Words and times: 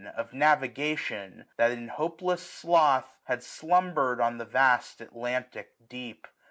Of 0.17 0.33
navigation, 0.33 1.45
that, 1.57 1.69
in 1.69 1.87
hopeless 1.89 2.41
sloth. 2.41 3.19
Had 3.25 3.43
slumber'd 3.43 4.19
on 4.19 4.39
the 4.39 4.45
vast 4.45 4.99
Atlantic 4.99 5.75
deep. 5.87 6.27